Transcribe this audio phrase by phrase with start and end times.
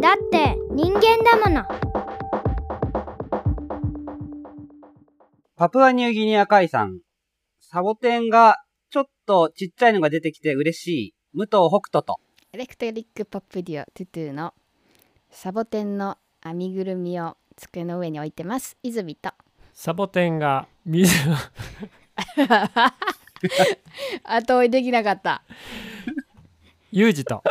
[0.00, 1.64] だって人間だもの
[5.56, 7.00] パプアニューギニア海産。
[7.60, 8.58] サボテンが
[8.90, 11.14] ちょっとちっちゃいのが出てきて嬉しい。
[11.32, 12.20] 武藤北斗と。
[12.52, 14.52] エレクトリックポップデュオトゥトゥの
[15.30, 19.30] サボテンの編みぐるみを机の上に置いてます泉と
[19.74, 21.34] サボテンが水 を
[24.24, 25.42] 後追いできなかった
[26.92, 27.42] ユージと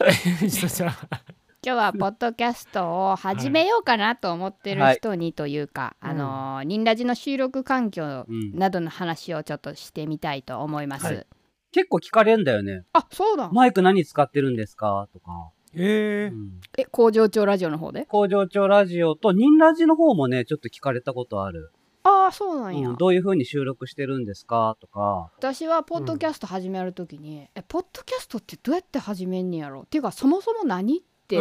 [0.00, 1.25] ユージとじゃあ
[1.66, 11.26] 今日はポッドキャストを始めようかなと思ってる人にというか、はいあのーニンラジの収録環境うんなどの話をちょっとしてみたいと思います、はい。
[11.72, 12.84] 結構聞かれんだよね。
[12.92, 13.50] あそうだ。
[13.50, 15.50] マイク何使ってるんですかとか。
[15.74, 16.32] えー。
[16.32, 16.60] うん。
[16.78, 18.06] え工場長ラジオの方で？
[18.06, 21.72] 工場長ラジオとニンラジの方もね、ちょっと聞かれたことある。
[22.04, 22.96] ああそうなんや、うん。
[22.96, 25.32] どういう風に収録してるんですかとか。
[25.36, 29.80] 私はポッドキャスト始めるときに、えポッドキャストってどうやって始めんねやろ？
[29.80, 30.98] っていうかそもそも何？
[30.98, 31.36] って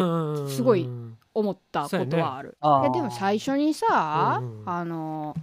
[0.49, 0.89] すごい
[1.33, 2.87] 思ったことはある、あー。
[2.87, 5.35] えでも最初にさ、うんうんあの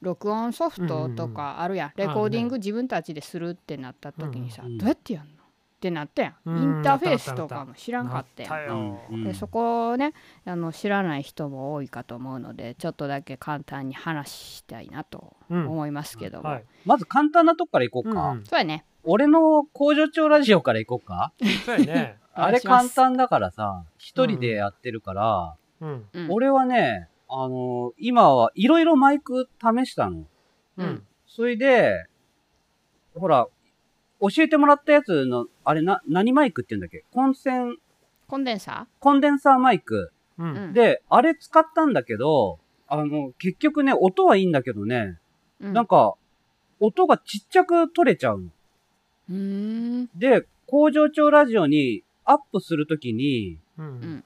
[0.00, 4.78] 録音ソフトとかあるやん、レコーディング自分たちでするってなった時にさ、うんうん。
[4.78, 5.30] どうやってやんの？
[5.30, 5.36] っ
[5.80, 6.62] てなったやん、うん。
[6.62, 8.88] インターフェースとかも知らんかったやん。
[8.88, 10.12] ようんでそこをね
[10.44, 15.68] あの知らない人も多いかと思うのでちょっとだけ簡単に話したいなとうん。
[15.68, 16.64] 思いますけども、はい。
[16.84, 18.30] まず簡単なとこから行こうか。
[18.30, 18.44] うん。
[18.44, 18.84] そうやね。
[19.04, 21.32] 俺の工場長ラジオから行こうか。
[21.64, 26.06] そうやねあれ簡単だからさ、一人でやってるから、うん。
[26.12, 26.26] うん。
[26.30, 30.24] 俺はね、あの今はいろいろマイク試したの。
[30.76, 31.02] うん。
[31.26, 32.06] それで、
[33.14, 33.46] ほら、
[34.20, 37.04] 教えてもらったやつの、あれな、何マイクって言うんだっけ？
[37.12, 37.76] コンセン、
[38.28, 40.12] コンデンサコンデンサーマイク。
[40.38, 40.70] ううん。
[40.70, 46.14] んで、あれ使ったんだけど、あの、結局ね、音はいいんだけどね、ー、うん、なんか、
[46.80, 48.48] 音がちっちゃく取れちゃうの。
[49.30, 50.10] うーん。
[50.14, 53.88] で、工場長ラジオにアップするときに、ううん。
[53.88, 54.24] ん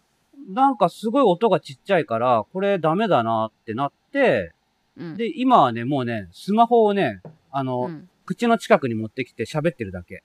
[0.48, 4.52] なんかすごい音がちっちゃいから、これダメだなってなって、
[4.96, 5.16] うん。
[5.16, 8.08] で、今はね、もうね、スマホをね、あの、うん。
[8.24, 10.22] 口の近くに持ってきて喋ってるだけ。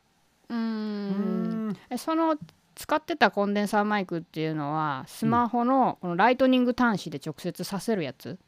[0.49, 1.69] うーうん。
[1.69, 2.37] んえその
[2.75, 8.39] 使ってたコンデンサーマイクっていうのはスマホのこのライトニング端子で直接させるやつ、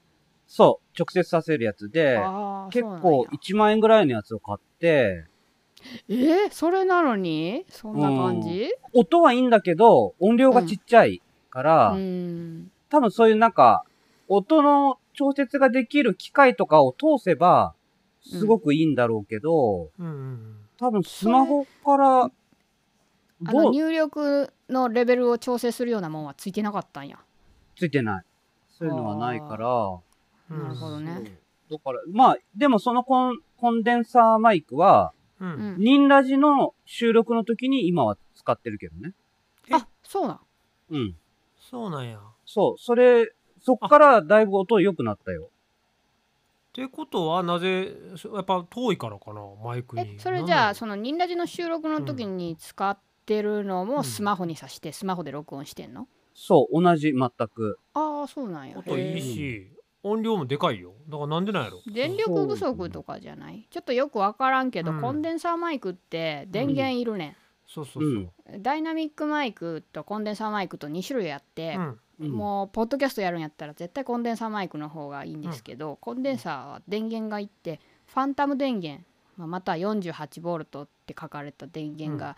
[0.47, 2.17] そう、直接させるやつで、
[2.71, 5.25] 結構や1万円ぐらいのやつを買って、
[6.09, 7.65] えー、それなのに？
[7.69, 8.71] そんな感じ？
[8.93, 12.71] 音はいいんだけど、音量がちっちゃいから、うーん。
[12.89, 13.83] 多分そういうなんか、
[14.27, 17.73] 音の調節ができる機械とかを通せば、
[18.21, 20.05] すごくいいんだろうけど、うん。
[20.05, 22.31] うん多分スマホから、あ
[23.51, 27.19] の入力のレベルを調整するようなもんはついてなかったんや。
[27.77, 28.25] ついてない。
[28.69, 29.67] そういうのはないから、
[30.49, 31.37] うんなるほどね。
[31.71, 35.75] だから、まあ、でもそのコンコンデンサーマイクは、ううん。
[35.75, 39.13] んニンラジの収録の時に今は使ってるけどね。
[39.69, 39.75] え？
[39.75, 40.39] あそうなん。
[40.91, 41.15] うん。
[41.59, 42.17] そうなんや。
[42.17, 42.75] っそう。
[42.77, 45.49] それ、そっからだいぶ音良くなったよ。
[46.73, 47.93] てことはなぜ
[48.33, 50.15] やっぱ遠いからかなマイクに。
[50.15, 53.87] えそれじゃあそのニンラジの収録の時に使ってるのうん。
[53.87, 57.79] もスマホに挿してスマホで録音してんの、そう、同じ、全く。
[57.93, 58.79] ああそうなんや。
[58.79, 59.67] 音いいし
[60.03, 60.93] 音量もでかいよ。
[61.07, 61.81] だからなんでなんやろ。
[61.87, 63.65] 電力不足とかじゃない？
[63.69, 65.01] ちょっとよく分からんけど、うん。
[65.01, 67.37] コンデンサーマイクって電源いるね、
[67.67, 68.11] そうそうそう、
[68.53, 68.61] うん。
[68.61, 71.99] ダイナミックマイクとコンデンサーマイクと2種類あってう、ん。
[72.19, 72.31] うん。
[72.31, 79.03] もうポッドキャストやるんやったら絶対コンデンサーマイクの方がいいんですけど、コンデンサーは電源がいってファンタム電源、
[79.37, 82.35] まあ、または 48V って書かれた電源が、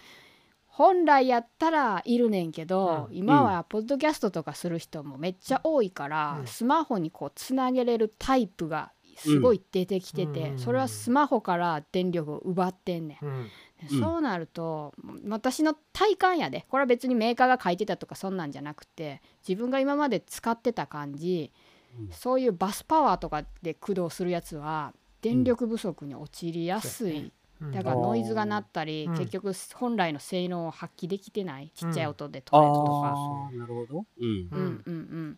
[0.77, 3.15] 本来やったらいるねんけど、うん。
[3.15, 6.47] 今はポッドキャストとかする人もめっちゃ多いから、うん。
[6.47, 10.59] スマホにこうつなげれるタイプがすごい出てきてて、うん。
[10.59, 13.89] それはスマホから電力を奪ってんねん。
[13.99, 14.93] そうなると
[15.29, 16.65] 私の体感やで。
[16.67, 21.53] これは別にメーカーが書いてたとかそんなんじゃなくて自分が今まで使ってた感じ、
[21.97, 22.09] うん。
[22.11, 27.31] そういうバスパワーとかで駆動するやつは電力不足に陥りやすい、うん
[27.61, 29.17] だからノイズが鳴ったり、うん。
[29.17, 34.05] 結局本来の性能を発揮できてないちっちゃい音で撮れるとか、ああ、なるほど。
[34.19, 34.25] うん。
[34.51, 34.83] うん。
[34.85, 35.37] うん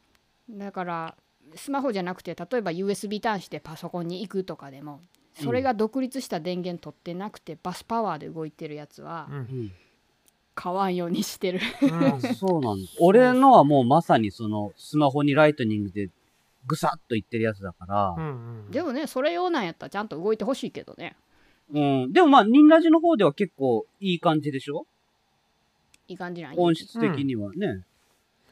[0.50, 1.16] うんだから
[1.56, 5.02] スマホじゃなくて例えば USB 端子でパソコンに行くとかでも
[5.34, 9.30] それが独立した電源取ってなくてバスパワーで動いてるやつは。
[10.56, 11.60] 買わんようにしてる。
[11.84, 12.22] うん。
[12.22, 12.90] そうなんだ。
[13.00, 16.10] 俺のはもうまさにその、スマホにライトニングで
[16.66, 18.72] ぐさっといってるやつだから、うんうん。
[18.72, 21.16] でもねそれ用なんやったらちゃんと動いてほしいけどね
[21.74, 22.14] うん。
[22.14, 24.86] でもまあ、ニンラジの方では結構いい感じでしょ？
[26.08, 26.60] いい感じなんや。
[26.60, 27.84] 音質的にはね。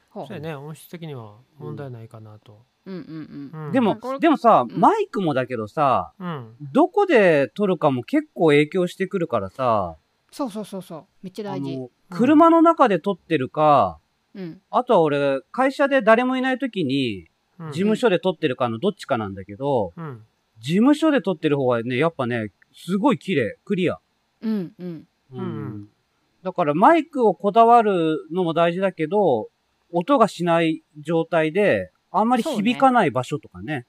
[0.09, 0.27] ほう。
[0.27, 0.55] そうやね。
[0.55, 3.65] 音質的には問題ないかなと、うんうんうん。
[3.67, 3.71] うん。
[3.71, 4.79] でもでもさ、うん。
[4.79, 6.55] マイクもだけどさ、うん。
[6.73, 9.95] どこで撮るかも結構影響してくるからさ、
[10.31, 11.05] そうそうそうそう。
[11.23, 11.77] めっちゃあ大事。
[11.77, 13.99] の、車の中で撮ってるか、
[14.33, 14.61] うん。
[14.69, 17.71] あとは俺、会社で誰もいない時に、うん。
[17.71, 20.25] 事務所で撮ってるかのどっちかなんだけど、うん。
[20.59, 23.99] 事務所で撮ってる方はね、やっぱね、すごい綺麗、クリア。
[24.41, 25.07] うんうん。
[25.31, 25.89] うん
[26.43, 29.49] だからマイクをこだわるのも大事だけど、
[29.91, 33.87] 音がしない状態で、あんまり響かない場所とかね。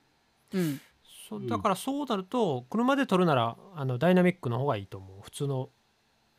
[0.55, 0.81] うんうん。
[1.29, 5.21] そうだからそうなると車で撮るならあのダイナミックの方がいいと思う。
[5.23, 5.69] 普通の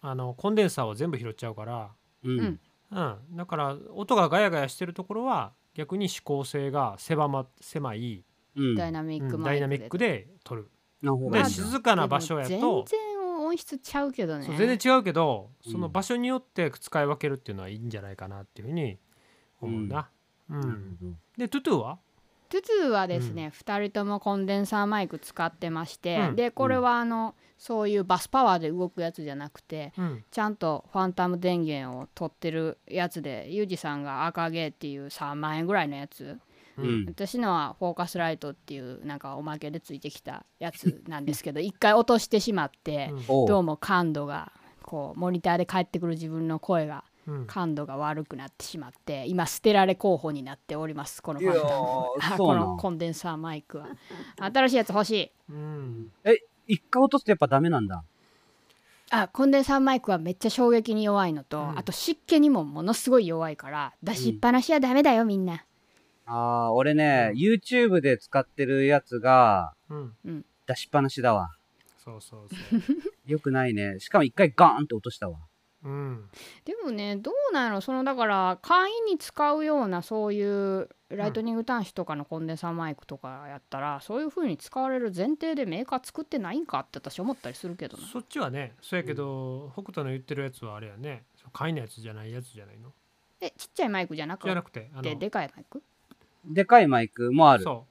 [0.01, 1.91] あのコンデンサーを全部拾っちゃうから、
[2.23, 2.39] うん。
[2.39, 2.59] うん。
[2.89, 2.99] う
[3.33, 8.23] ん、だから音がガヤガヤしてるところは逆に指向性が狭,、ま、狭い、
[8.55, 8.75] うん。
[8.75, 10.71] ダイナミックうんマイクダイナミックで撮る
[11.01, 11.45] で。
[11.45, 12.85] 静かな場所やと。
[12.87, 14.45] 全然音質ちゃうけどね。
[14.57, 15.71] 全然違うけどうん。
[15.71, 18.97] その場所によって使い分けるっていうのはいいんじゃないかなっていうふうに
[19.61, 20.09] 思うな。
[20.49, 20.61] うん。
[20.61, 21.13] なるほど。
[21.37, 21.99] でトゥトゥは？
[22.49, 26.35] トゥトゥはですね、2人ともコンデンサーマイク使ってまして、うん。
[26.35, 30.23] でこれはあのそういうバスパワーで動くやつじゃなくてうん。
[30.31, 36.41] ちゃんとファンタム電源を取ってるやつでユージさんが赤毛っていう3万円ぐらいのやつううんん。
[37.07, 44.51] 私のはフォーカスライトっていうなんかおまけでついてきたやつなんですけど一回落としてしまって、どうも感度が
[44.83, 47.45] こうモニターで返ってくる自分の声がうん。
[47.45, 51.53] 感度が悪くなってしまって今捨てられ候補になっておりますこのファン
[52.19, 52.37] タム。
[52.37, 53.87] このコンデンサーマイクは。
[54.39, 55.31] 新しいやつ欲しい。
[55.49, 56.11] うん
[56.67, 58.03] 一回落とすとやっぱダメなんだ。
[59.09, 61.77] あコンデンサーマイクはめっちゃ衝撃に弱いのと、うん。
[61.77, 65.65] あと湿気にもものすごい弱いから出しっぱなしはダメだよみんな
[66.27, 70.45] ああ、俺ね、YouTube で使ってるやつがうん。
[70.67, 71.51] 出しっぱなしだわ。
[71.97, 72.81] そうそうそう。
[73.25, 73.99] よくないね。
[73.99, 75.39] しかも一回ガーンって落としたわ。
[75.83, 76.29] うん。
[76.65, 88.05] でもねどうなのそのだから簡易に使うようなそういうライトニング端子とかのコンデンサーマイクとかやったら、そういう風に使われる前提でメーカー作ってないんかって私思ったりするけどな。
[88.05, 91.23] そっちはねそうやけど、北斗の言ってるやつはあれやね。
[91.53, 92.91] 買いのやつじゃないやつじゃないの？
[93.39, 95.81] えちっちゃいマイクじゃなくじゃなくてあのてでかいマイク？
[96.47, 97.63] でかいマイクもある。
[97.63, 97.85] そ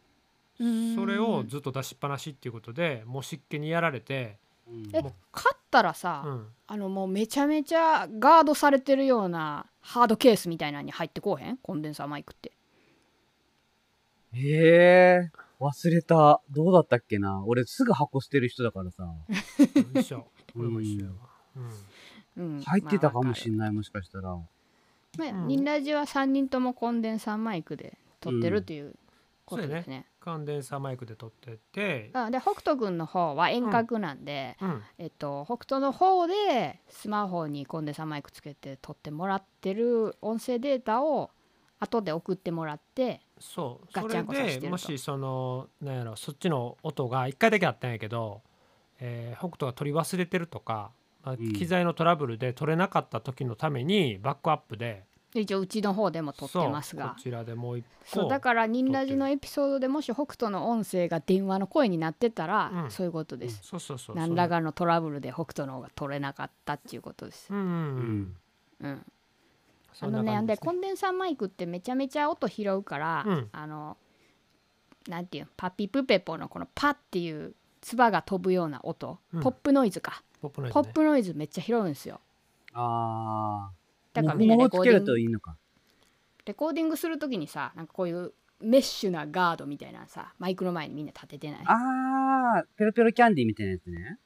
[0.58, 0.64] う。
[0.94, 4.90] それをずっと出しっぱなしっていうことでもう湿気にやられて、うん。
[4.94, 11.58] え買ったらさ、うん、あのもうめちゃめちゃガードされてるようなハードケースみたいなのに入ってこうへん？
[11.58, 12.52] コンデンサーマイクって。
[14.32, 15.30] へえ、
[15.60, 16.40] 忘れた。
[16.50, 17.44] どうだったっけな？
[17.44, 19.06] 俺すぐ箱捨てる人だからさ。
[19.94, 20.26] 一緒。
[20.54, 21.16] これも一緒やわ、
[22.36, 22.56] うん。
[22.56, 22.62] うん。
[22.62, 24.30] 入ってたかもしれんない、もしかしたら。
[24.30, 25.48] まあうん。
[25.48, 27.98] ニンラジは3人ともコンデンサーマイクで
[28.30, 28.94] 撮ってるという
[29.44, 30.06] ことですね。
[30.20, 41.30] コンデンサーマイクで撮ってて、あで北斗君の方は遠隔なんで、うん、えっと、北斗の方でスマホにコンデンサーマイクつけて撮ってもらってる音声データを
[41.78, 43.88] 後で送ってもらってそう。
[43.92, 44.60] ガッチャそれンコさせてると。
[44.62, 48.42] でもしそのなんやろそっちの音が1回だけあったんやけど、
[48.98, 50.90] えー北斗が取り忘れてるとか、
[51.56, 57.04] 機材のトラブルで取れなかった時のためにバックアップでで一応うちの方でも撮ってますが。
[57.04, 57.88] そうこちらでもう一個
[58.20, 62.90] そうだからニンラジのエピソードでもし北斗の音声が電話の声になってたら、うん。
[62.90, 63.60] そういうことです。
[63.62, 67.48] そうそうそう何らかのトラブルで北斗の方が取れなかったっていうことです。
[67.50, 68.36] うんうんうん。
[68.80, 69.06] うん、
[69.92, 73.48] そんなあのねでコンデンサーマイクってめちゃめちゃ音拾うから、うん。
[73.52, 73.96] あの
[75.08, 79.40] なんていうのパピプペポのこのパっていう唾が飛ぶような音、うん。
[79.40, 80.82] ポップノイズか、ポップノイズね。
[80.82, 82.20] ポップノイズめっちゃ拾うんですよ。
[82.74, 83.70] あ
[84.22, 84.36] だからあ。
[84.36, 85.04] みんなレコーディング。
[85.04, 85.56] といいのか。
[86.44, 91.60] レコーディングする時にさなんかこういうメッシュなガードみたいなのさマイクの前にみんな立ててない？
[91.66, 94.18] ああ、ペロペロキャンディーみたいなやつね。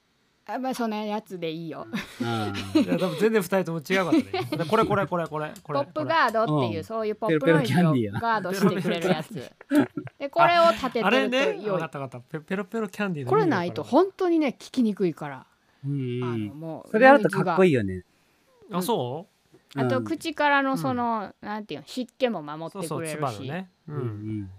[0.47, 1.87] あまあそんなやつでいいよ。
[2.21, 2.83] うん。
[2.83, 4.65] いや多分全然二人とも違うかったね。
[4.69, 6.85] これこれこれこれこポれップガードっていううん。
[6.85, 9.33] そういうポップノイズをキャンディーやなガードしてくれるやつ。
[10.19, 11.65] でこれを立てあれてるとい。
[11.67, 12.39] 分かった分かった。
[12.39, 15.47] ペペロペロキャンディーのこれないと本当にね聞きにくいから、
[15.87, 18.05] うんあのもうそれやるとかっこいいいいよね。
[18.73, 19.23] あそあとう？
[19.23, 19.27] ん
[20.03, 23.71] 口からのその、なんていうの湿気も守ってうそうそうくれるし、つばのね。
[23.89, 24.01] ううん
[24.43, 24.51] ん。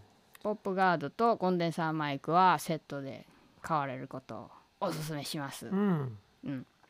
[0.41, 3.25] ポップガードとコンデンサーマイクはセットで
[3.61, 6.17] 買われることをおすすめします、うん。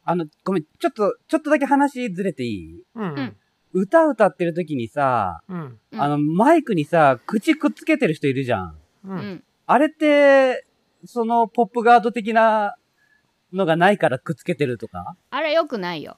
[0.06, 2.84] あの、ごめん、ちょっと、ちょっとだけ話ずれていい？
[2.96, 3.04] うん。
[3.16, 3.38] うん
[3.74, 5.80] 歌歌ってる時にさ、うん。
[5.94, 6.02] うん。
[6.02, 8.78] あの、マイクにさ、口くっつけてる人いるじゃん。
[9.06, 9.18] ううん。
[9.18, 10.66] んあれって、
[11.06, 12.76] その、ポップガード的な
[13.54, 15.16] のがないからくっつけてるとか？
[15.30, 16.14] あれよくないよ。
[16.14, 16.16] ん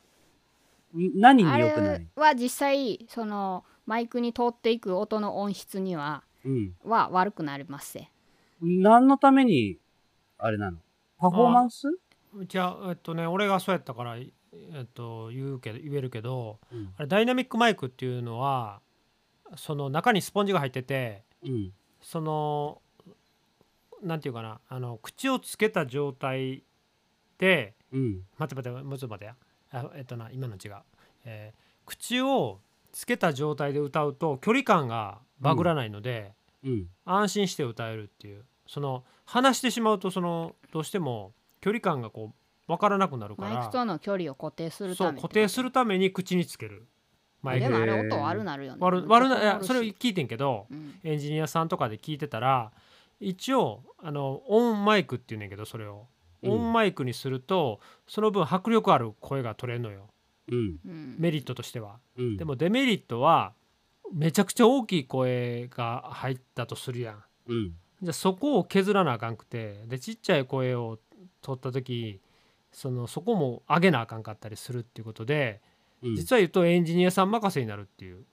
[0.93, 2.00] 何あに良くない？
[2.00, 6.75] れは実際そのマイクに通っていく音の音質にはうん。
[6.85, 8.09] は悪くなりますせ
[8.62, 9.77] 何のために、
[10.38, 10.77] あれなの？
[11.17, 11.88] パフォーマンス？
[12.47, 14.31] じゃあえっとね俺がそうやったからえ
[14.83, 16.93] っと言うけど言えるけどうん。
[16.97, 18.79] あれダイナミックマイクっていうのは
[19.55, 21.71] その中にスポンジが入っててうん。
[22.01, 22.81] その
[24.03, 26.63] なんていうかなあの口をつけた状態
[27.38, 28.21] でうん。
[28.38, 29.35] 待って待ってもうちょっと待ってや
[29.74, 30.75] あえっとな今の違う、
[31.25, 32.60] えー口を
[32.92, 36.88] つけた状態で歌うと距離感がバグらないので、うん。
[37.06, 38.46] 安心して歌えるっていう。
[38.68, 46.88] その話してしまうとそのどうしても距離感がこう分からなくなるかマイクらとの距離を固定するそうため固定するために口につける。
[47.42, 47.68] マイク。
[47.68, 48.77] でもあれ音悪なるよね。
[48.80, 51.00] 悪悪ないやそれ聞いてんけどうん。
[51.03, 52.72] エンジニアさんとかで聞いてたら
[53.20, 55.94] 一応あのオンマイクっていうねんけどそれを。
[55.96, 56.12] うん
[56.43, 60.13] オンマイクにするとその分迫力ある声が取れるのよ
[60.51, 60.77] うん。
[60.85, 62.00] うんメリットとしては。
[62.17, 62.38] うん。
[62.38, 63.53] でもデメリットは
[64.12, 67.23] めちゃくちゃ大きい声が入ったとするやん。
[67.47, 67.73] うん。
[68.01, 71.00] じゃあそこを削らなあかんくてでちっちゃい声を
[71.41, 72.19] 取った時
[72.71, 75.62] そのそこも上げなあかんかったりするっていうことで、
[76.01, 76.15] うん。
[76.15, 78.25] 実は言うとエンジニアさん任せになるっていう。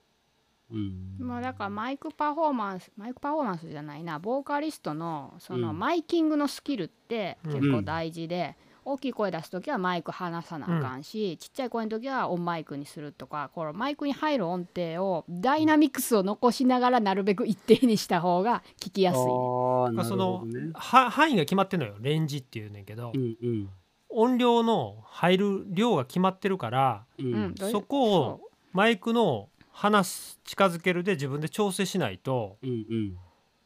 [0.72, 1.16] うん。
[1.18, 4.18] まあだからマイクパフォーマンスマイクパフォーマンスじゃないな。
[4.18, 5.78] ボーカリストのそのうん。
[5.78, 7.52] マイキングのスキルってうん。
[7.52, 19.20] 結構大事で、大きい声出す時はマイク離さなあかんし、ちっちゃい声の時はオンマイクにするとかこのマイクに入る音程をダイナミクスを残しながらなるべく一定にした方が聞きやすい。
[19.20, 23.68] ね、その範囲が決まってんのよレンジっていうねんけど、うんうん。
[24.08, 27.34] 音量の入る量が決まってるからううん。
[27.50, 27.54] ん。
[27.56, 28.40] そこを
[28.72, 29.50] マイクの
[29.80, 33.16] 離す近づけるで自分で調整しないとうんうん。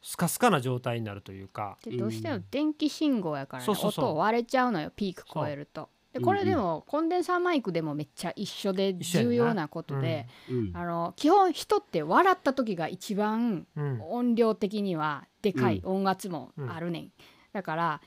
[0.01, 1.77] スカスカな状態になるというか。
[1.83, 4.05] でどうしても電気信号やから、ねそうそうそう。
[4.05, 5.89] 音割れちゃうのよピーク超えると。
[6.13, 10.71] でこれでもコンデンサーマイクでもめっちゃ一緒で重要なことで、うん。
[10.73, 14.01] あの基本人って笑った時が一番うん。
[14.01, 17.11] 音量的にはでかい音圧もあるねん、
[17.51, 18.01] だから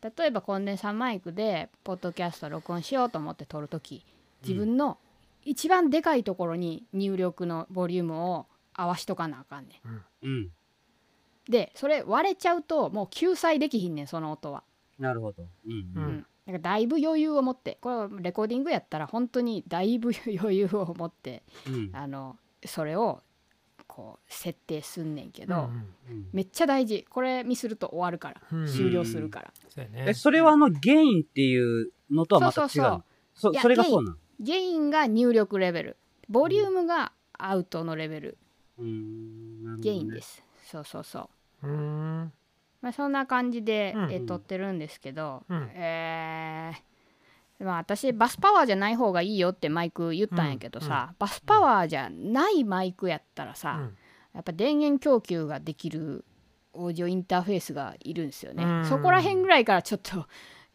[0.00, 4.04] 例えばコンデンサーマイクでポッドキャスト録音しようと思って撮る時
[4.42, 4.96] 自分の
[5.44, 9.80] 一番でかいところに入力のボリュームを合わしとかなあかんね
[10.22, 10.36] うん。
[10.40, 10.50] ん。
[11.48, 14.62] でそれ割れちゃうともう救済できひんねんその音は、
[14.98, 15.44] なるほど。
[15.66, 15.72] うん。
[15.72, 16.04] ううん。
[16.04, 17.78] うんだからだいぶ余裕を持って。
[17.80, 21.90] これレコーディングやったら本当にだいぶ余裕を持ってうん。
[21.92, 23.22] あのそれを
[23.86, 25.64] こう設定すんねんけど、うんう
[26.18, 26.28] ん。
[26.32, 27.06] めっちゃ大事。
[27.08, 28.66] これミスると終わるから、うん。
[28.66, 29.52] 終了するから。
[29.68, 30.04] そうやね。
[30.08, 34.16] え、それはあの、ゲインっていうのとはまた違うそうそうのそいやそれがそうなの？
[34.42, 35.96] ゲインが入力レベル。
[36.28, 38.38] ボリュームがアウトのレベル、
[38.78, 39.80] うーん。
[39.80, 40.20] ゲインで。
[40.20, 40.44] す。
[40.64, 41.30] そうそうそ
[41.62, 41.66] う。
[41.66, 42.32] うーん。
[42.80, 44.12] まあそんな感じで、うん。
[44.12, 45.70] え撮ってるんですけど、うん。
[45.74, 46.92] えー
[47.64, 53.96] まあ私バスパワーじゃない方がいいよってマイク言ったんやけどさ、バスパワーじゃないマイクやったらさ、うん。
[54.34, 56.24] やっぱ電源供給ができる
[56.72, 58.84] オーディオインターフェースがいるんですよね、うん。
[58.86, 60.26] そこら辺ぐらいからちょっと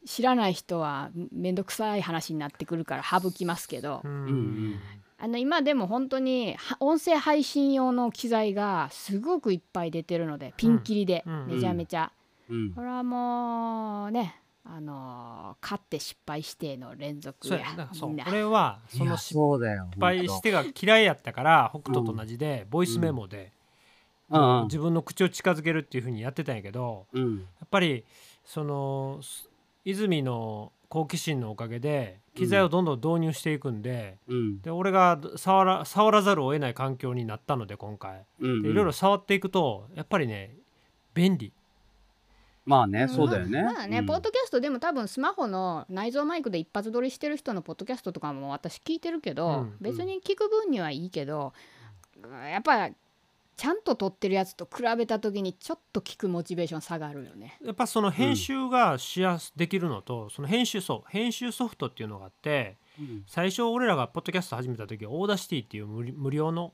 [0.08, 4.12] 知らない人はめんどくさい話になってくるから省きますけど、うん。
[4.12, 4.80] うんうん。
[5.20, 11.48] あの今でも本当には音声配信用の機材がすごくいっぱい出てるのでピンキリでうん。
[11.48, 12.12] めちゃめちゃ、
[12.50, 12.74] うん。
[12.74, 17.60] これはもうねあのー勝って失敗しての連続や。
[17.94, 18.26] そうみんな。
[18.28, 19.36] 俺はその失。
[20.00, 23.52] 敗してが嫌いやったから北斗と同じでボイスメモで
[24.30, 24.60] うん。
[24.60, 24.64] うん。
[24.66, 27.38] 自分の口を近づけるっていう風にやってたんやけどうん。
[27.38, 28.06] やっぱり
[28.46, 29.50] そのす
[29.90, 34.62] 泉の好奇心のおかげで機材をどんどん導入していくんで,、うん。
[34.62, 38.62] で俺が触ら触らざるを得ない環境になったので今回うん。
[38.64, 40.56] でいろいろ触っていくとやっぱりね
[41.14, 41.54] 便利
[42.66, 43.64] まあね、そうだよね。
[43.64, 51.54] まあね、うんポッドキャストでも多分スマホの内蔵マイクで一発撮りしてる人のポッドキャストとかも私聞いてるけど、うん別に聞く分にはいいけど、
[52.52, 52.90] やっぱ
[53.58, 57.58] ちゃんと撮ってるやつと比べた時にちょっと聞くモチベーション下がるよね。
[57.66, 66.74] やっぱその編集がしやすできるのとその編集そう編集ソフトっていうのがあってうん最初俺らがポッドキャスト始めた時 Audacity っていう無料の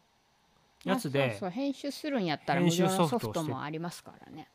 [0.84, 4.50] やつまあでそうそう編集するんやったら編集無料のソフトもありますからね。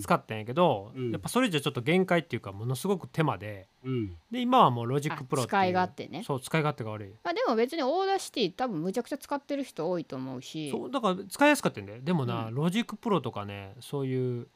[0.00, 1.10] 使ったんやけど、うん。
[1.12, 4.16] やっぱそれじゃちょっと限界っていうかものすごく手間でうん。
[4.30, 6.24] で今はもう Logic Pro っていうあ使い勝手ね。
[6.24, 7.10] そう使い勝手が悪い。
[7.22, 10.70] まあ、でも別に Audacity 多分むちゃくちゃ使ってる人多いと思うし。
[10.70, 12.00] そうだから使いやすかったんだよ。
[12.02, 14.48] でもな、う Logic Pro とかねそういう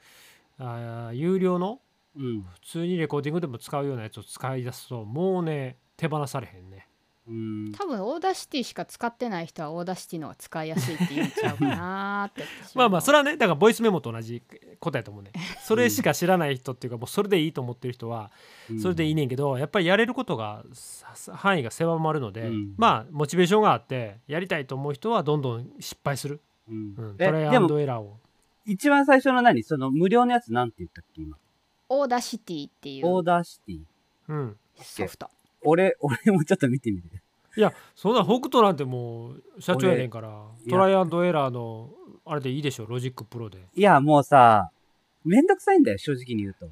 [0.59, 1.81] あー有料の
[2.17, 2.43] うん。
[2.43, 6.76] 普通にレコーディングでも使うようなやつを使い出すともうね手放されへんね。
[6.76, 6.92] うん。
[7.79, 14.43] 多分 Audacity しか使ってない人は Audacity の方が使いやすいって言っちゃうかなーってまあまあそれはねだからボイスメモと同じ
[14.81, 15.31] ことやと思うね。
[15.62, 18.31] それしか知らない人っていうかもうそれでいいと思ってる人は
[18.81, 20.65] それでいいねんけどやっぱりやれることが
[21.33, 22.75] 範囲が狭まるので、うん。
[22.77, 26.95] まあモチベーションがあってやりたいと思う人はどんどん失敗する、うん。
[26.97, 28.19] うん、えでもトライアンドエラーを。
[28.65, 29.62] 一番最初の何？
[29.62, 31.37] その無料のやつなんて言ったっけ今？
[31.89, 33.81] Audacityっていう Audacity。
[34.29, 34.57] うん。
[34.81, 35.29] ソフト。
[35.65, 37.22] 俺、俺もちょっと見てみる。
[37.57, 40.31] いやそんな北斗なんてもう社長やねんから
[40.63, 41.91] 俺トライアンドエラーの
[42.25, 43.59] あれでいいでしょ Logic Pro で。
[43.75, 44.71] いや、もうさ、
[45.25, 46.67] めんどくさいんだよ、正直に言うと。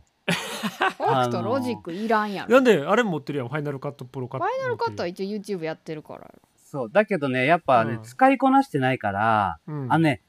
[1.01, 2.51] オークとロジックいらんやろ。
[2.51, 6.91] なんであれ持ってるやんファイナルカットプロカットファイナルカットは一応 YouTube やってるからそう。
[6.91, 8.03] だけどね、やっぱね、うん。
[8.03, 9.93] 使いこなしてないから、うん。
[9.93, 10.23] あのね、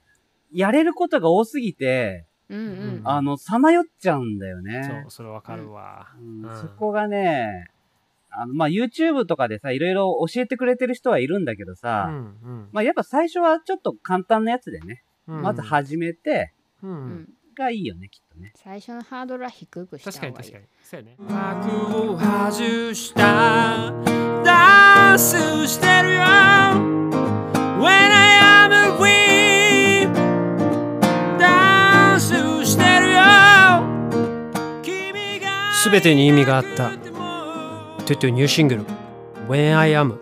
[0.51, 2.59] やれることが多すぎて、うん。
[2.59, 3.01] うん。
[3.03, 5.03] あの、さまよっちゃうんだよね。
[5.03, 6.45] そうそれわかるわ、うん。
[6.45, 6.57] うん。
[6.57, 7.67] そこがね、
[8.31, 12.69] あの、まあ、YouTube とかでさ、いろいろ教えてくれてる人はいるんだけどうさ、んうん。
[12.71, 15.41] まあ、やっぱ最初はちょっと簡単なやつでね、うん。
[15.41, 16.95] まず始めて、ううん。
[17.23, 18.53] んがいいよね、きっとね。
[18.55, 20.33] 最初のハードルは低くした方がいい。
[20.33, 20.65] 確かに確かに。
[20.83, 21.15] そうやね。
[21.19, 23.91] 幕を外した
[24.45, 26.21] ダンスしてるよ。
[26.21, 30.07] When I am free
[31.37, 32.31] ダンス
[32.65, 33.21] してるよ。
[35.73, 36.91] すべてに意味があった
[38.11, 38.85] トゥトゥニューシングル。
[39.47, 40.17] When I am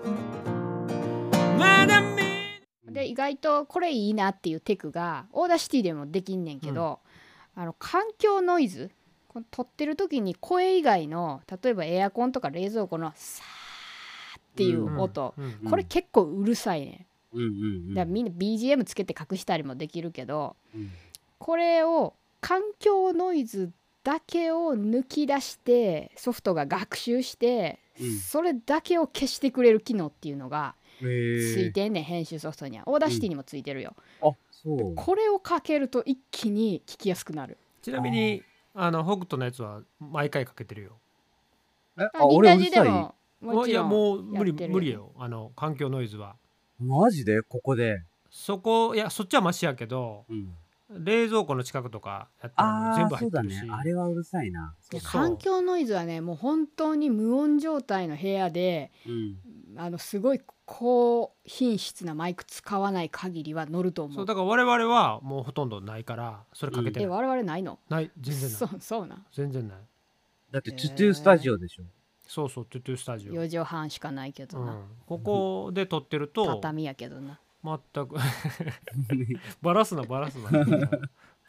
[2.85, 6.99] で意外とこれいいなっていうテクが Audacity でもできんねんけど、
[7.55, 8.91] あの環境ノイズ
[9.27, 15.69] この撮ってる時に声以外の例えばエアコンとか冷蔵庫のサーっていう音、うんうん。
[15.71, 17.49] これ結構うるさいねうんうんう
[17.91, 17.93] ん。
[17.95, 20.91] だからみんな BGM つけて隠したりもできるけどうん。
[21.39, 23.71] これを環境ノイズ
[24.03, 28.11] だけを抜き出してソフトが学習して、うん。
[28.17, 32.83] それだけを消してくれる機能っていうのがついてんねん編集ソフトには。
[32.87, 34.95] Audacity にもついてるよ、あ、そう。
[34.95, 37.57] これをかけると一気に聞きやすくなる。
[37.81, 38.41] ちなみに
[38.73, 40.91] あの北斗のやつは毎回かけてるよ。
[41.99, 42.89] え、あ、俺うるさい？
[43.41, 45.11] もいやもう無理無理よ。
[45.17, 46.35] あの環境ノイズは。
[46.79, 47.41] マジで？
[47.41, 48.01] ここで。
[48.29, 50.53] そこいやそっちはマシやけどうん。
[50.89, 53.63] 冷蔵庫の近くとかやったら全部入そうだってるし。
[53.63, 53.69] ね。
[53.71, 54.73] あれはうるさいな。
[55.03, 59.37] 環境ノイズはねもう本当に無音状態の部屋でうん。
[59.77, 67.79] あのすごい高品質なマイク使わない限りは乗ると思そううだから我々はもうほとんどないからそれかけてない、え我々ないの？
[67.87, 68.11] ない。
[68.19, 68.51] 全然ない。
[68.51, 69.77] そうそうなん全然ない。
[70.51, 71.83] だって、トゥトゥスタジオでしょ。
[72.29, 78.15] そうそうトゥトゥスタジオ、4畳半しかないけどな、うん、ここで撮ってると畳やけどな全く。
[79.61, 80.49] バラすなバラすな。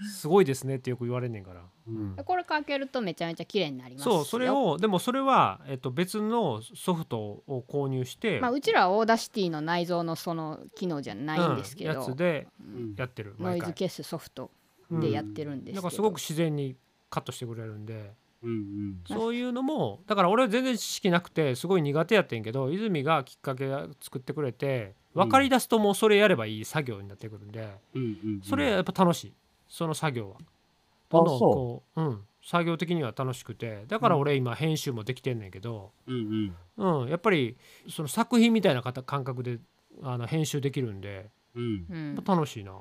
[0.02, 2.16] すごいですねってよく言われんねんから、うん。
[2.24, 4.14] これかけるとめちゃめちゃ綺麗になりますよ。
[4.16, 12.94] そうそれをでもそれは、えっと、別のソフトを購入して、まあうちらは Audacity の内蔵のその機能じゃないんですけど、うんやつでうん。
[12.96, 13.67] やってる毎回。
[13.67, 14.50] ノイズ消すソフト
[14.90, 16.76] でやってるんですけど、だからすごく自然に
[17.10, 19.00] カットしてくれるんでうんうん。
[19.08, 23.68] そういうのもだから俺は全然知識なくてすごい苦手やってんけど泉がきっかけ
[24.00, 28.40] 作ってくれて分かりだすともうそれやればいい作業になってくるんで、うんうん。
[28.42, 29.32] それやっぱ楽しい
[29.68, 30.36] その作業は。
[31.10, 37.02] どんどんこううん、作業的には楽しくてだから俺今編集もできてんねんけど、うんうん。
[37.02, 37.56] うん、やっぱり
[37.88, 39.58] その作品みたいな方感覚で
[40.02, 42.14] あの編集できるんでうん。
[42.24, 42.72] 楽しいな。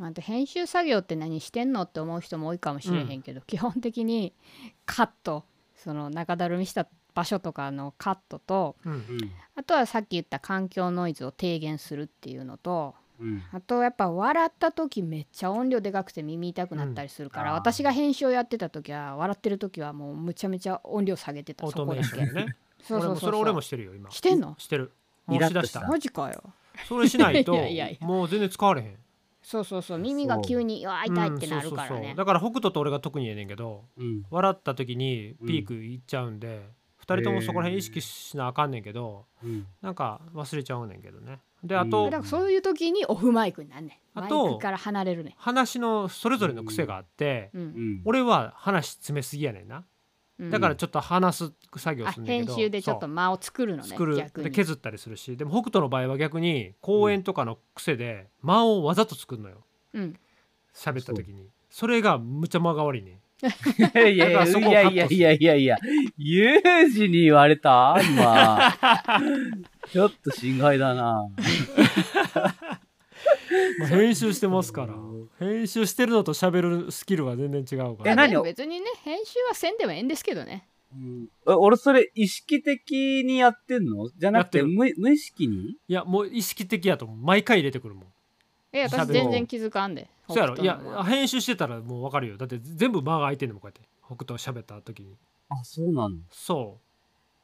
[0.00, 4.32] あと編集作業って何してんのって思う人も多いかもしれへんけど、基本的に
[4.86, 5.44] カット。
[5.76, 9.02] その中だるみした場所とかのカットとうんうん。
[9.54, 13.42] あとはさっき言った環境ノイズを低減するっていうのとうん。
[13.52, 17.56] あとやっぱ笑った時めっちゃ音量でかくて耳痛くなったりするから、うん。
[17.56, 22.16] 私が編集をやってた時は笑ってる時はもうむちゃめちゃ音量下げてたそこだけ。
[22.24, 22.56] ね。
[22.82, 24.10] そうそうそうそれ俺もしてるよ今。
[24.10, 24.54] してんの？
[24.58, 24.90] してる。
[25.26, 25.80] もイラッとした？
[25.80, 26.42] たマジかよ。
[26.88, 28.06] それしないと いやいやいや。
[28.06, 28.96] もう全然使われへん
[29.44, 29.98] そうそうそう。
[29.98, 32.12] 耳が急に「うわ痛い」ってなるからね。
[32.14, 34.22] うだから北斗と俺が特にええねんけどうん。
[34.30, 39.66] 笑った時にピークいっちゃうんで、二人ともそこら辺意識しなあかんねんけどうん。
[39.82, 41.40] なんか忘れちゃうねんけどね。
[41.62, 42.24] であと、うん。
[42.24, 44.18] そういう時にオフマイクになんねん。
[44.18, 47.68] マイあとクから離れるね話のそれぞれの癖があって、ん、ううん。
[47.96, 48.02] ん。
[48.06, 49.76] 俺は話詰めすぎやねんな。
[49.76, 49.84] うん
[50.40, 52.54] だからちょっと話す作業あするんだけど。
[52.54, 54.16] 編集でちょっと間を作るのね作る。
[54.16, 54.44] 逆に。
[54.44, 55.36] で削ったりするし。
[55.36, 59.64] でも北斗の場合は逆に公演とかの癖で間をわざと作るのよ。
[59.92, 60.18] うん。
[60.74, 61.48] 喋った時に。
[61.70, 63.20] それがむちゃ間が悪いね。
[63.42, 63.46] い
[63.94, 65.76] やいやいやいやいやいや、
[66.16, 67.96] ユージに言われた？
[68.00, 68.72] 今。
[69.90, 71.28] ちょっと心外だな。
[73.80, 74.94] まあ編集してますから。
[75.38, 78.12] 編集してるのと喋るスキルは全然違うから。
[78.12, 80.66] え何別にね編集はせんでもええんですけどね。
[80.94, 81.28] うん。
[81.48, 84.08] え俺それ意識的にやってんの？
[84.16, 85.76] じゃなくて無無意識に？
[85.88, 87.16] いやもう意識的やと思う。
[87.18, 88.04] 毎回入れてくるもん。
[88.72, 90.08] え私全然気づかんで。
[90.28, 90.56] そうやろ。
[90.56, 92.36] いや編集してたらもう分かるよ。
[92.36, 93.80] だって全部間が空いてんのもんこうやって。
[94.06, 95.16] 北斗喋った時に。
[95.48, 96.16] あ、そうなの？
[96.30, 96.78] そ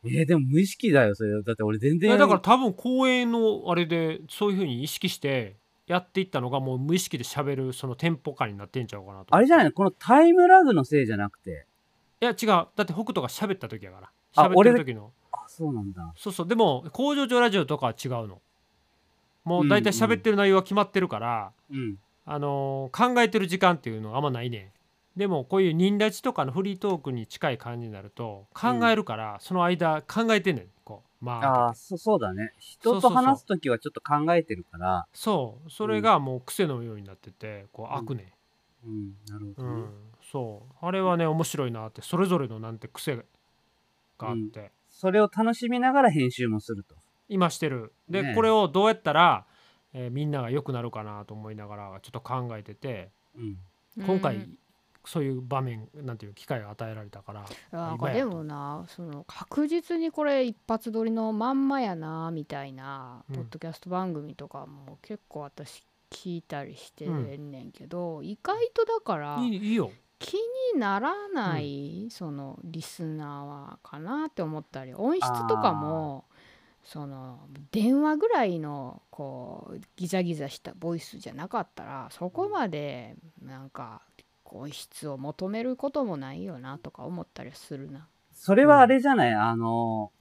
[0.05, 1.43] えーでも無意識だよ、それ。
[1.43, 2.17] だって俺全然。
[2.19, 9.35] だから多分公演のあれでそういうふうに意識してやっていったのがもう無意識で喋るそのテンポ感になってんちゃうかなと。
[9.35, 9.73] あれじゃないの？
[9.73, 11.67] このタイムラグのせいじゃなくて。
[12.21, 12.47] いや違う。
[12.47, 14.11] だって北斗が喋った時やから。
[14.37, 15.11] あ喋ってる時の。
[15.33, 16.13] あ、そうなんだ。
[16.17, 16.49] そうそう。
[16.49, 18.41] でも工場上ラジオとかは違うの。
[19.45, 21.97] もう大体喋ってる内容は決まってるから、うん。
[22.27, 25.19] あのー考えてる時間っていうのはあんまないねん。
[25.19, 32.53] でもこういう忍立ちとかのフリートークに近い感じになると考えるから、その間考えてんねん構まあああ、そそうだね。
[32.59, 35.07] 人と話すときはちょっと考えてるから。
[35.13, 35.71] そう。
[35.71, 38.33] それがもう癖のようになっててこう開くね
[38.85, 39.75] うん、なるほどね。
[39.75, 39.91] うん、
[40.33, 40.87] そう。
[40.87, 43.23] あれはね面白いなってそれぞれのなんて癖が
[44.19, 46.95] あって、それを楽しみながら編集もすると。
[47.29, 47.93] 今してる。
[48.09, 48.35] で、ねえ。
[48.35, 49.47] これをどうやったら、
[49.93, 53.11] えーみんなが良くなるかなと思いながらちょっと考えてて。
[53.37, 53.59] うん。
[54.05, 54.59] 今回、うん
[55.05, 63.37] そういう場面なんていう機会が与えられたからなんかでもなその確実にこれ一発撮りのまんまやなみたいなうん。
[63.37, 69.91] ポッドキャスト番組とかも結構私聞いたりしてんねんけど、意外とだからいいいいよ。
[70.19, 76.27] 気にならない、そのリスナーはかなって思ったり音質とかも
[76.85, 84.03] その電話ぐらいのこうギザギザしたボイスじゃなかったらそこまでなんか
[84.57, 88.09] 音質を求めることもないよなとか思ったりするな。
[88.33, 90.13] それはあれじゃない、あの、好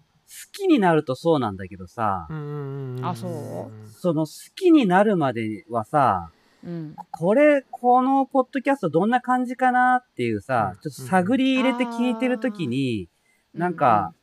[0.51, 3.89] きになるとそうなんだけどさ、うんうんうんあそう？
[3.89, 6.31] その好きになるまではさ、
[6.63, 10.81] うん、これ、このポッドキャストどんな感じかなっていうさ、うん。
[10.81, 13.07] ちょっと探り入れて聞いてるときに、
[13.53, 13.61] うん。
[13.61, 14.13] なんか、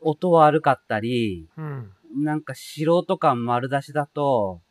[0.00, 1.92] 音悪かったり、うん。
[2.16, 4.62] なんか素人感丸出しだと、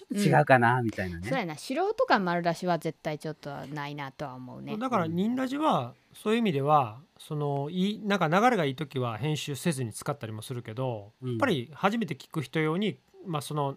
[0.00, 1.28] ちょっと違うかな、みたいなね。
[1.28, 4.76] そうやな素人感丸出しは絶対ちょっとないなとは思うね。
[4.76, 13.76] だからニンラジはそういう意味ではそのいいなんか流れがいい時は編集せずに使ったりもするけど、うんやっぱり初めて聞く人用にまあその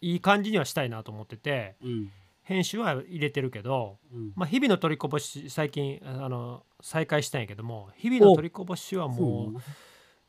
[0.00, 2.12] いい感じにはしたいなと思っててうん。
[2.42, 4.32] 編集は入れてるけど、うん。
[4.34, 9.60] まあ、日々の取りこぼし最近あの再開したんやけども日々の取りこぼしはもう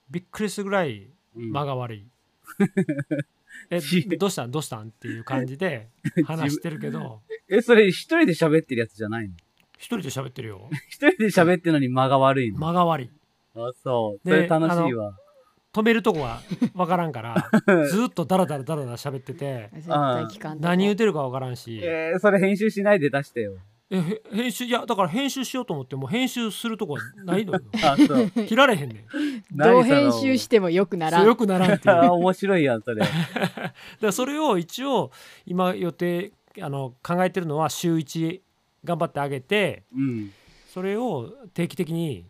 [0.09, 2.05] びっくりするぐらいうん間が悪い。
[3.69, 4.51] え しどうしたん？
[4.51, 4.87] どうしたん？
[4.87, 5.89] っていう感じで
[6.25, 7.21] 話してるけど。
[7.49, 9.35] え、それ一人で喋ってるやつじゃないの？
[9.77, 10.69] 一人で喋ってるよ。
[10.89, 12.59] 一人で喋ってるのに間が悪いの？
[12.59, 13.11] 間が悪い。
[13.55, 14.19] あ、そう。
[14.27, 15.13] そでれ楽しいわ。
[15.71, 16.41] 止めるとこが
[16.73, 17.47] わからんから
[17.91, 19.69] ずっとダラダラダラダラ喋ってて
[20.59, 21.79] 何言うてるかわからんし。
[21.83, 23.55] えー、それ編集しないで出してよ。
[23.91, 27.61] えへ編集いやだから編集しようと思っても編集するとこはないのよ。
[27.83, 28.29] あ、そう。
[28.45, 29.05] 切られへんね
[29.51, 29.57] ん。
[29.57, 31.21] どう編集してもよくならん。
[31.21, 33.03] そうよくならんっていうあ面白いやん、それ。
[34.01, 35.11] だそれを一応
[35.45, 38.41] 今予定あの考えてるのは週1
[38.83, 40.31] 頑張ってあげてうん。
[40.67, 42.25] それを定期的に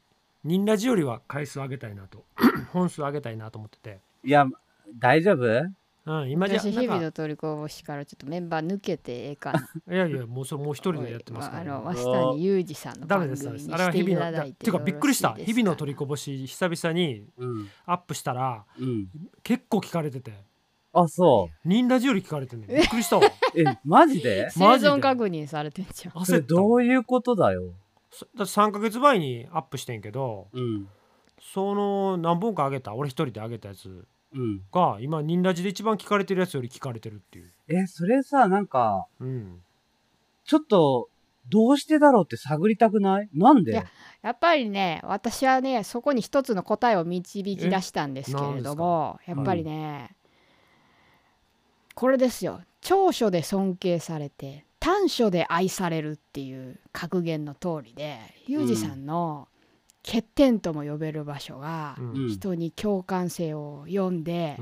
[0.46, 2.24] ニンラジよりは回数上げたいなと。
[2.72, 4.48] 本数上げたいなと思ってて、いや、
[4.98, 5.79] 大丈夫？
[6.10, 9.70] うん、今じゃ私日々なんかの取りこぼしからちょっとメンバー抜けてええかな。
[9.94, 14.80] いやいやもうそれもう一人でやってますから、あの増谷裕二さんのダメ番ですダメですあ組にしていれは日々のただいてだていうか？
[14.80, 17.70] びっくりした日々の取りこぼし久々にうん。
[17.86, 19.08] アップしたらうん。
[19.44, 20.34] 結構聞かれてて
[20.94, 23.30] あ、そニンラジより聞かれてんねんびっくりしたわう。
[23.60, 24.50] え、マジで？
[24.58, 26.26] 生存確認されてんじゃん。
[26.26, 27.74] それどういうことだよ？
[28.10, 30.88] そだって3ヶ月前にアップしてんけどうん。
[31.42, 34.62] その何本か上げた俺一人で上げたやつうん。
[34.72, 39.62] が今ニンラジで一番聞かれてるやつより聞かれてるっていう、え、それさ、なんか、うん、
[40.46, 41.10] ちょっと、
[41.52, 43.30] どうしてだろうって探りたくない？
[43.34, 43.72] なんで？
[43.72, 43.86] いや
[44.22, 50.16] やっぱりね私はねそこに一つの答えを導き出したんですけれどもやっぱりね、
[51.96, 52.62] これですよ。
[52.82, 59.48] 長所で尊敬されて短所で愛されるっていう格言の通りでユージさんの
[60.06, 61.98] 欠点とも呼べる場所が
[62.30, 64.58] 人に共感性を読んで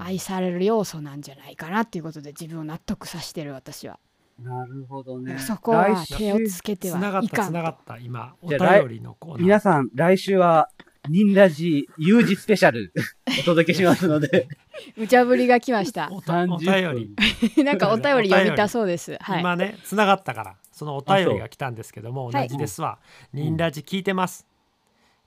[0.00, 3.98] 愛される要素なんじゃないかなっていうことで自分を納得させてる私は、
[4.42, 5.38] なるほどね。
[5.38, 9.42] そこは手をつけてつながっはいかんたつながった今お便りのコーナー。
[9.42, 10.68] 皆さん、来週は、
[11.08, 12.92] ニンラジ、有事スペシャル、
[13.40, 14.48] お届けしますので、
[14.96, 16.08] 無茶ぶりが来ました。
[16.10, 17.16] おたお30便分。
[17.56, 17.64] り。
[17.64, 19.16] なんかお便り読みたそうです。
[19.20, 19.40] はい。
[19.40, 22.48] 今ねつながったからそのお便りが来たんですけどもはい。
[22.48, 22.98] 同じですわ、
[23.32, 24.46] ニンラジ聞いてます、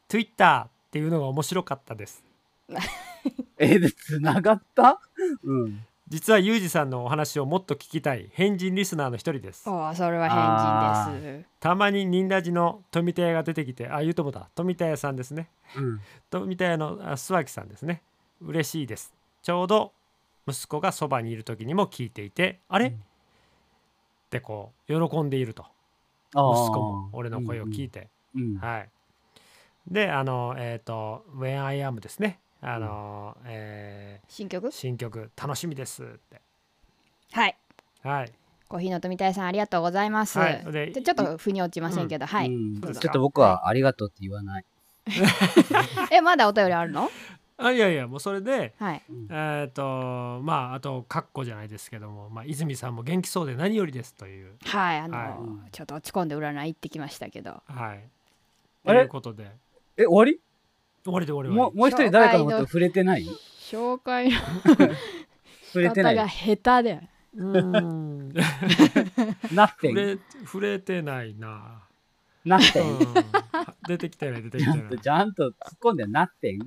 [0.07, 2.23] Twitter っていうのが面白かったです。
[3.57, 4.99] え、で、繋がった？
[5.43, 5.85] うん。
[6.09, 9.67] 実はユージさんのお話をもっと聞きたい変人リスナーの一人です。
[9.67, 10.29] おーそれは
[11.09, 11.49] 変人です。
[11.59, 15.49] たまにニンラジの富田屋が出てきてあ言うともだ富田屋さんですね。
[15.75, 16.01] うん。
[16.29, 18.03] 富田屋のあ諏訪木さんですね。
[18.41, 19.11] 嬉しいです。
[19.41, 19.91] ちょうど
[20.47, 22.93] 息子がそばにいる時にも聞いていてあれ、うん。
[22.93, 22.97] っ
[24.29, 25.65] てこう喜んでいると。
[26.35, 28.57] 息子も俺の声を聞いて、うん。
[28.57, 28.89] はい
[29.87, 32.39] であのえっ、と「When I Am」ですね。
[32.65, 34.67] あの、え新曲？
[34.67, 36.41] ー新曲楽しみですって。
[37.33, 37.57] はい。
[38.03, 38.31] はい。
[38.69, 40.39] コーヒーの富田屋さんありがとうございます。
[40.39, 40.63] はい。
[40.71, 42.47] ででちょっと腑に落ちませんけど、はい。
[42.47, 42.79] うん。
[42.79, 43.01] どうぞ。
[43.01, 44.65] ちょっと僕はありがとうって言わない。
[46.11, 47.11] えまだお便りあるの？
[47.57, 49.01] あいやいやもうそれではい。
[49.29, 54.55] えっ、とまああとカッコじゃないですけども、まあ、泉さんも元気そうで何よりですという。
[54.63, 55.37] はいあの、は
[55.71, 57.61] ちょっと落ち込んで占い行ってきましたけど。
[57.67, 58.07] はい。
[58.85, 59.51] ということで
[59.97, 60.39] え、終わり？
[61.03, 63.27] 終わりで終わりもう、終もう一人誰かのこと触れてない？
[63.59, 64.37] 紹介の
[65.73, 68.33] 触れてなが下手でわりうーん。
[69.53, 69.95] なってん。
[69.95, 71.83] 触れ触れてないな、
[72.45, 72.87] なってうん。
[73.01, 73.05] ん、
[73.87, 76.57] 出てきてない出てきてないちゃんと、ちゃんと突っ込んでなって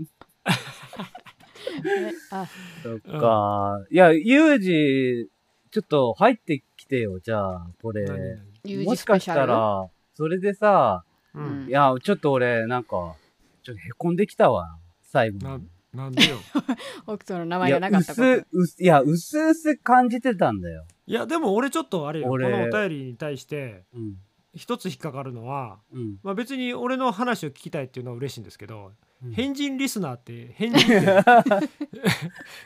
[2.31, 2.47] あ。
[2.83, 3.85] そっか。
[3.91, 5.31] いや、ユージ、
[5.71, 8.05] ちょっと入ってきてよ、じゃあ、これ。
[8.05, 11.05] 何々ユージもしかしたら、それでさ、
[11.37, 13.15] ううんいや、ちょっと俺、なんか、
[13.63, 15.69] ちょっとへこんできたわ、最後なに。
[15.95, 16.37] なんでよ
[17.05, 20.85] 北斗の名前がなかったこと薄薄いや、薄々感じてたんだよ。
[21.07, 24.17] いやでも俺ちょっとあれよこ俺のお便りに対してうん。
[24.55, 26.19] 一つ引っかかるのは、うん。
[26.23, 31.23] まあ、別に俺の話を聞きたいっていうのは嬉しいんですけど、うん変人リスナーって変人って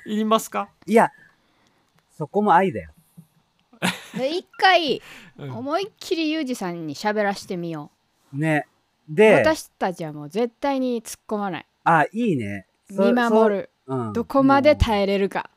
[0.11, 1.11] いりますか、いや、
[2.11, 2.91] そこも愛だよ。
[4.19, 5.01] で一回
[5.39, 7.91] うん思いっきりユージさんに喋らしてみよ
[8.33, 8.67] ね。
[9.11, 12.67] うで、私たちはもう絶対に突っ込まないあ、いいね。
[12.91, 13.55] そ見守。
[13.55, 14.13] るそうん。
[14.13, 15.51] どこまでえ耐えれるか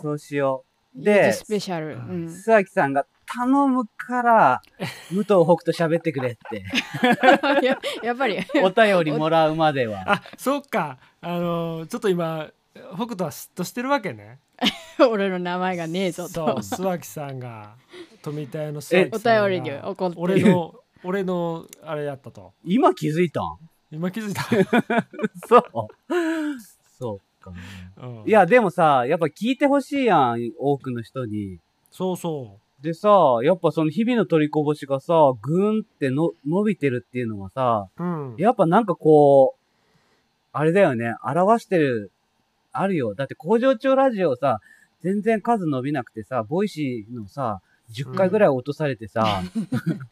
[0.00, 0.64] そうしよ
[0.96, 1.02] う。
[1.02, 4.62] でジスペシャル、うん、須崎さんが頼むから、
[5.12, 6.64] 武藤北と喋ってくれって。
[7.64, 10.04] ややっぱりお便りもらうまでは。
[10.10, 12.50] あそうかあのーちょっと今
[12.94, 14.38] 北斗は嫉妬してるわけね
[15.10, 17.74] 俺の名前がねえぞそうと諏訪木さんが
[18.22, 23.58] 富田屋の諏お訪木さんが便りに怒って俺の俺のあれやったと今気づいたん？
[23.90, 24.42] 今気づいた、
[25.48, 25.62] そう。
[26.98, 27.52] そうか。
[28.02, 31.58] うんいや、でもさ、やっぱ聞いてほしいやん、多くの人に。
[31.90, 33.08] そうそでさ、
[33.42, 39.58] やっぱその日々の取りこぼしがさ、ぐーんっての伸びてるっていうのはさ、ううんやっぱなんかこう、
[40.52, 42.12] あれだよね、表してる、
[42.72, 43.14] あるよ。
[43.14, 44.60] だって工場長ラジオさ、
[45.00, 47.60] 全然数伸びなくてさ、 Voicy のさ、
[47.92, 49.42] 10回ぐらい落とされてさ、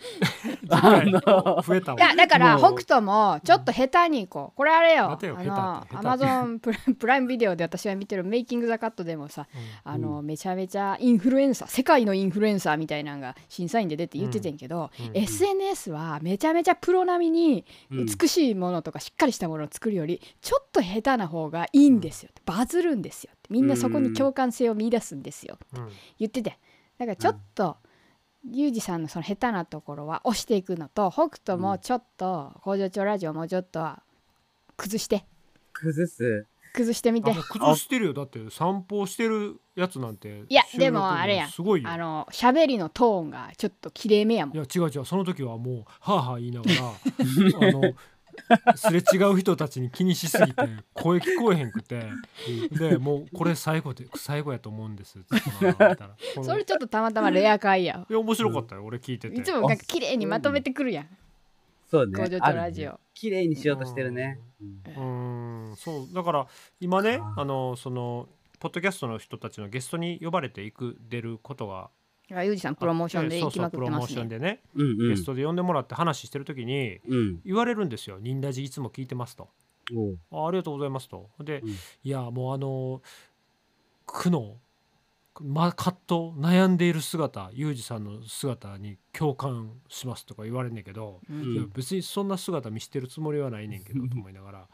[0.71, 4.57] あの増えたもんいやだから北斗もちょっと下手にいこう。
[4.57, 5.11] これあれよ。
[5.11, 9.47] あのアマゾンプラプライムビデオで私が見てる「メイキング・ザ・カット」でもさ
[9.85, 25.89] あの、めちゃめちゃインフルエンサー世界のインフルエンサーみたいなのが審査員で出て言っててんけど、SNS はめちゃめちゃプロ並みにうん美しいものとかしっかりしたものを作るよりちょっと下手な方がいいんですよバズるんですよみんなそこに共感性を見出すんですようん。
[26.19, 26.59] 言ってて。
[26.99, 27.77] だからちょっと、
[28.53, 34.03] ユージさんのその下手なところは押していくのと北斗もちょっと工場長ラジオもうちょっとは
[34.77, 35.25] 崩して。
[35.73, 36.47] 崩す？
[36.73, 37.33] 崩してみて。
[37.35, 38.13] 崩してるよ。
[38.13, 41.49] だって散歩してるやつなんていやでもあれやん。
[41.49, 41.89] すごいよ。
[41.89, 44.57] あの喋りのトーンがちょっときれいめやもん。
[44.57, 45.05] いや違う違う。
[45.05, 46.75] その時はもうはあはあ言いながら
[47.69, 47.95] あの
[48.77, 52.05] すれ違う人たちに気にしすぎて声聞こえへんくて。
[52.71, 55.19] でもうこれ最後で最後やと思うんです。
[55.19, 55.27] って
[55.61, 55.97] 言ったら。
[56.35, 57.99] このそれちょっとたまたまレア回や。
[57.99, 59.37] わいや面白かったよ、俺聞いてて。
[59.37, 61.09] いつもなんか綺麗にまとめてくるやん。
[61.91, 62.17] そうね。
[62.17, 62.99] 工場長ラジオ。
[63.15, 64.39] 綺麗にしようとしてるね。
[64.61, 65.69] うん。
[65.69, 65.77] うーん。
[65.77, 66.15] そう。
[66.15, 66.47] だから
[66.81, 71.91] 今ねあのそのポッドキャストの人たちのゲストに呼ばれていく出ることが
[72.29, 75.09] だからユージさんプロモーションで行きまくってまそうそうプロモーすねションでね、うんうん。
[75.11, 77.41] ゲストで呼んでもらって話してる時にうん。
[77.45, 79.49] 言われるんですよ「忍ラジいつも聞いてます」と。
[80.33, 81.31] あありがとうございますと。
[81.41, 81.69] で、うん。
[81.71, 83.01] いやもうあの
[84.07, 84.55] 苦悩、
[85.41, 91.71] ま、葛藤悩んでいる姿ユージさんの姿に共感しますとか言われんねんけど、うん。
[91.71, 94.69] 別にそんな姿見してるつもりはないねんけどと思いながら。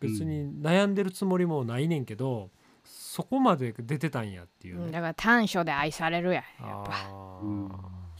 [0.00, 2.50] 別に悩んでるつもりもないねんけど
[2.88, 4.84] そこまで出てたんやっていうね。
[4.84, 7.10] うんだから短所で愛されるやんやっぱ
[7.42, 7.70] うん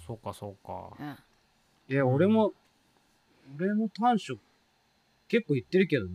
[0.07, 0.97] そうかそうか。
[0.99, 1.17] うん
[1.91, 2.53] いや、俺も、
[3.57, 4.37] 俺も短所、
[5.27, 6.11] 結構言ってるけどな。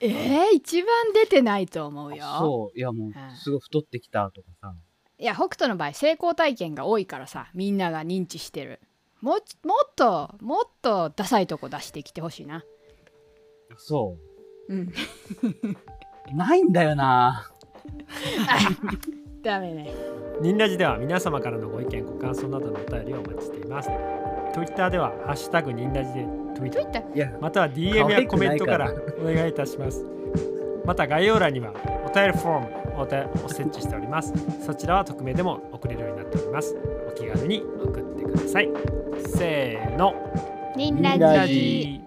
[0.00, 2.78] えー、一番出てないと思うよそう。
[2.78, 4.74] いや、もううん、すごい太ってきたとかさ。
[5.18, 8.80] いや北斗の場合成功体験が多いからさみんなが認知してる
[9.22, 9.40] ももっ
[9.96, 12.64] ともっとダサいとこ出してきてほしいな
[13.78, 14.18] そ
[14.68, 14.92] うんう。
[16.32, 17.48] ないんだよな。
[19.42, 19.90] ダメね
[20.40, 23.90] ニンラジでは皆様からのご意見ご感想などのお便りをお待ちしています。
[24.52, 30.04] Twitter では「ハッシュタグニンラジ」でツイートといったいや、または DM やコメントからお願いいたします。
[30.84, 31.72] また概要欄には
[32.04, 34.32] お便りフォームをお便を設置しております。
[34.64, 36.76] そちらは匿名でも送れるようになっております。
[37.08, 38.70] お気軽に送ってください。
[39.26, 40.14] せーの。
[40.76, 42.05] ニンンラジ